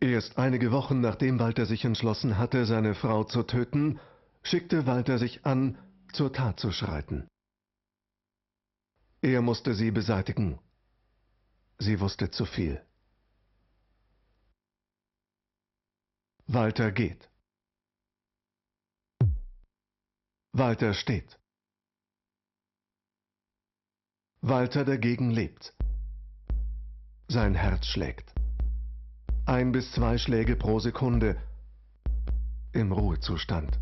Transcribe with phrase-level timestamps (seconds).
[0.00, 4.00] Erst einige Wochen nachdem Walter sich entschlossen hatte, seine Frau zu töten,
[4.42, 5.78] schickte Walter sich an,
[6.12, 7.26] zur Tat zu schreiten.
[9.22, 10.60] Er musste sie beseitigen.
[11.78, 12.84] Sie wusste zu viel.
[16.46, 17.30] Walter geht.
[20.52, 21.38] Walter steht.
[24.42, 25.72] Walter dagegen lebt.
[27.28, 28.33] Sein Herz schlägt.
[29.46, 31.36] Ein bis zwei Schläge pro Sekunde
[32.72, 33.78] im Ruhezustand.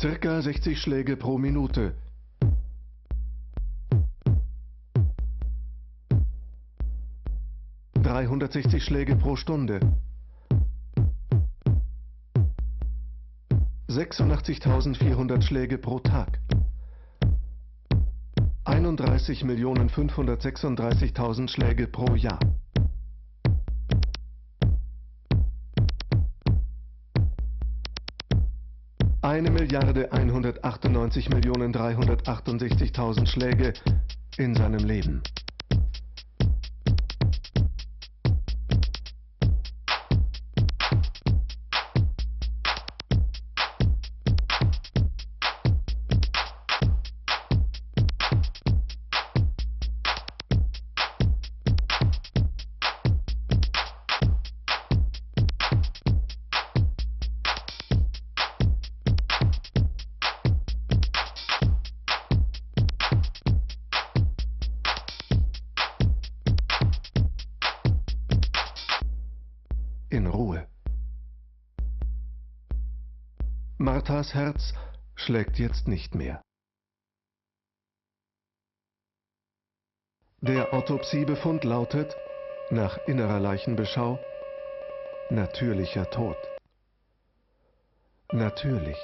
[0.00, 1.94] Circa 60 Schläge pro Minute.
[7.94, 9.78] Dreihundertsechzig Schläge pro Stunde.
[13.88, 16.40] 86.400 Schläge pro Tag.
[18.66, 22.40] 31.536.000 Schläge pro Jahr.
[29.22, 33.72] Eine Milliarde 198 Millionen 368.000 Schläge
[34.36, 35.22] in seinem Leben.
[70.10, 70.66] In Ruhe.
[73.78, 74.72] Marthas Herz
[75.14, 76.42] schlägt jetzt nicht mehr.
[80.40, 82.16] Der Autopsiebefund lautet,
[82.70, 84.18] nach innerer Leichenbeschau,
[85.30, 86.36] natürlicher Tod.
[88.32, 88.98] Natürlich.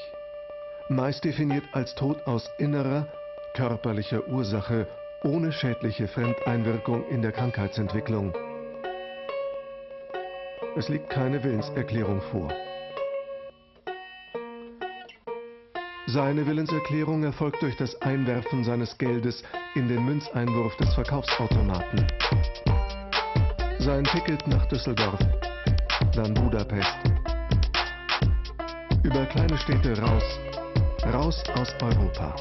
[0.89, 3.09] Meist definiert als Tod aus innerer,
[3.55, 4.87] körperlicher Ursache
[5.23, 8.35] ohne schädliche Fremdeinwirkung in der Krankheitsentwicklung.
[10.75, 12.49] Es liegt keine Willenserklärung vor.
[16.07, 19.43] Seine Willenserklärung erfolgt durch das Einwerfen seines Geldes
[19.75, 22.07] in den Münzeinwurf des Verkaufsautomaten.
[23.81, 25.19] Sein Ticket nach Düsseldorf,
[26.15, 26.97] dann Budapest.
[29.03, 30.41] Über kleine Städte raus,
[31.13, 32.35] raus aus Europa,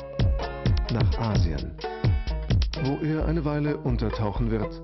[0.94, 1.72] nach Asien,
[2.84, 4.81] wo er eine Weile untertauchen wird,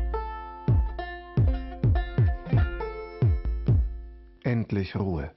[4.44, 5.32] Endlich Ruhe.